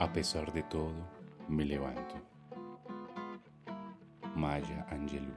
A 0.00 0.12
pesar 0.12 0.52
de 0.52 0.62
todo, 0.62 0.94
me 1.48 1.64
levanto. 1.64 2.14
Maya 4.36 4.86
Angelou. 4.90 5.34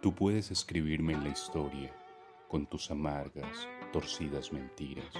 Tú 0.00 0.14
puedes 0.14 0.52
escribirme 0.52 1.14
en 1.14 1.24
la 1.24 1.30
historia 1.30 1.90
con 2.46 2.68
tus 2.68 2.92
amargas, 2.92 3.68
torcidas 3.92 4.52
mentiras. 4.52 5.12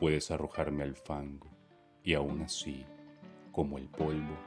Puedes 0.00 0.30
arrojarme 0.30 0.82
al 0.82 0.96
fango 0.96 1.48
y 2.02 2.14
aún 2.14 2.40
así, 2.40 2.86
como 3.52 3.76
el 3.76 3.90
polvo, 3.90 4.38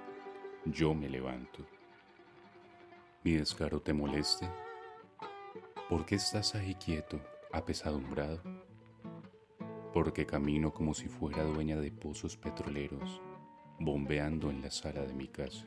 yo 0.66 0.96
me 0.96 1.10
levanto. 1.10 1.64
¿Mi 3.24 3.34
descaro 3.34 3.82
te 3.82 3.94
moleste? 3.94 4.50
¿Por 5.90 6.08
qué 6.08 6.16
estás 6.16 6.56
ahí 6.56 6.74
quieto, 6.74 7.22
apesadumbrado? 7.54 8.67
Porque 9.94 10.26
camino 10.26 10.74
como 10.74 10.94
si 10.94 11.08
fuera 11.08 11.44
dueña 11.44 11.78
de 11.78 11.92
pozos 11.92 12.38
petroleros, 12.38 13.22
bombeando 13.80 14.50
en 14.50 14.62
la 14.62 14.72
sala 14.72 15.02
de 15.02 15.14
mi 15.14 15.28
casa. 15.28 15.66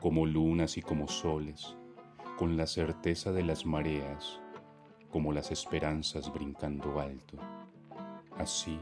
Como 0.00 0.26
lunas 0.26 0.76
y 0.76 0.82
como 0.82 1.08
soles, 1.08 1.76
con 2.38 2.56
la 2.56 2.66
certeza 2.66 3.32
de 3.32 3.42
las 3.42 3.66
mareas, 3.66 4.40
como 5.10 5.32
las 5.32 5.50
esperanzas 5.50 6.32
brincando 6.32 7.00
alto, 7.00 7.36
así 8.38 8.78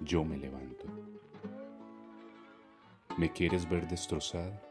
yo 0.00 0.24
me 0.24 0.36
levanto. 0.36 0.86
¿Me 3.16 3.32
quieres 3.32 3.68
ver 3.68 3.88
destrozada? 3.88 4.62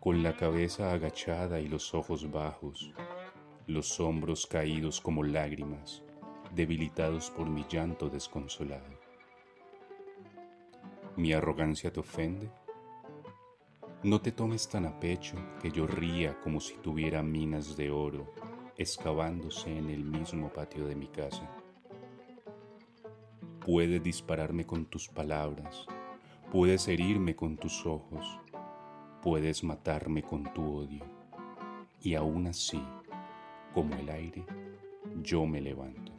Con 0.00 0.22
la 0.22 0.36
cabeza 0.36 0.92
agachada 0.92 1.60
y 1.60 1.68
los 1.68 1.94
ojos 1.94 2.30
bajos, 2.30 2.92
los 3.66 4.00
hombros 4.00 4.46
caídos 4.46 5.00
como 5.00 5.22
lágrimas, 5.22 6.02
debilitados 6.56 7.30
por 7.30 7.50
mi 7.50 7.66
llanto 7.68 8.08
desconsolado. 8.08 8.98
¿Mi 11.14 11.34
arrogancia 11.34 11.92
te 11.92 12.00
ofende? 12.00 12.50
No 14.02 14.22
te 14.22 14.32
tomes 14.32 14.66
tan 14.68 14.86
a 14.86 14.98
pecho 14.98 15.36
que 15.60 15.70
yo 15.70 15.86
ría 15.86 16.40
como 16.40 16.60
si 16.60 16.74
tuviera 16.76 17.22
minas 17.22 17.76
de 17.76 17.90
oro 17.90 18.32
excavándose 18.78 19.76
en 19.76 19.90
el 19.90 20.02
mismo 20.04 20.48
patio 20.48 20.86
de 20.86 20.96
mi 20.96 21.08
casa. 21.08 21.46
Puedes 23.60 24.02
dispararme 24.02 24.64
con 24.64 24.86
tus 24.86 25.08
palabras, 25.08 25.86
puedes 26.50 26.88
herirme 26.88 27.36
con 27.36 27.56
tus 27.56 27.84
ojos, 27.84 28.40
puedes 29.22 29.62
matarme 29.62 30.22
con 30.22 30.44
tu 30.54 30.78
odio, 30.78 31.04
y 32.00 32.14
aún 32.14 32.46
así 32.46 32.82
como 33.74 33.94
el 33.96 34.08
aire, 34.08 34.46
yo 35.22 35.44
me 35.46 35.60
levanto. 35.60 36.15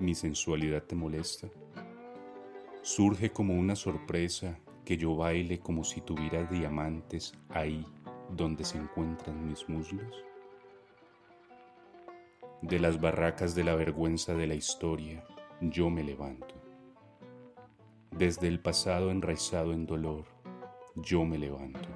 ¿Mi 0.00 0.14
sensualidad 0.14 0.84
te 0.84 0.94
molesta? 0.94 1.46
Surge 2.80 3.32
como 3.32 3.52
una 3.52 3.76
sorpresa 3.76 4.58
que 4.82 4.96
yo 4.96 5.14
baile 5.14 5.58
como 5.60 5.84
si 5.84 6.00
tuviera 6.00 6.42
diamantes 6.44 7.34
ahí 7.50 7.86
donde 8.30 8.64
se 8.64 8.78
encuentran 8.78 9.46
mis 9.46 9.68
muslos. 9.68 10.24
De 12.62 12.78
las 12.78 12.98
barracas 12.98 13.54
de 13.54 13.62
la 13.62 13.74
vergüenza 13.74 14.32
de 14.32 14.46
la 14.46 14.54
historia, 14.54 15.22
yo 15.60 15.90
me 15.90 16.02
levanto. 16.02 16.54
Desde 18.10 18.48
el 18.48 18.58
pasado 18.58 19.10
enraizado 19.10 19.74
en 19.74 19.84
dolor, 19.84 20.24
yo 20.94 21.26
me 21.26 21.36
levanto. 21.36 21.90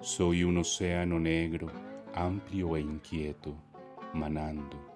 Soy 0.00 0.44
un 0.44 0.56
océano 0.56 1.20
negro, 1.20 1.66
amplio 2.14 2.74
e 2.74 2.80
inquieto, 2.80 3.54
manando, 4.14 4.87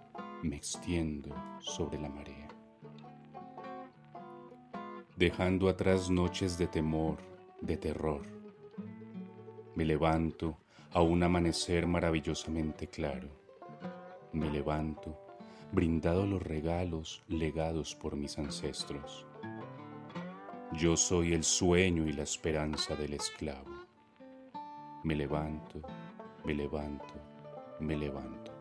me 0.43 0.57
extiendo 0.57 1.35
sobre 1.61 1.98
la 1.98 2.09
marea. 2.09 2.48
Dejando 5.16 5.69
atrás 5.69 6.11
noches 6.11 6.59
de 6.59 6.66
temor, 6.66 7.19
de 7.61 7.77
terror, 7.77 8.22
me 9.75 9.84
levanto 9.84 10.59
a 10.93 11.00
un 11.00 11.22
amanecer 11.22 11.87
maravillosamente 11.87 12.89
claro. 12.89 13.28
Me 14.33 14.50
levanto, 14.50 15.19
brindado 15.72 16.27
los 16.27 16.43
regalos 16.43 17.22
legados 17.28 17.95
por 17.95 18.16
mis 18.16 18.39
ancestros. 18.39 19.27
Yo 20.72 20.97
soy 20.97 21.33
el 21.33 21.45
sueño 21.45 22.06
y 22.06 22.12
la 22.12 22.22
esperanza 22.22 22.97
del 22.97 23.15
esclavo 23.15 23.83
me 25.05 25.16
levanto, 25.16 25.81
me 26.45 26.55
levanto, 26.55 27.15
me 27.81 27.97
levanto. 27.97 28.52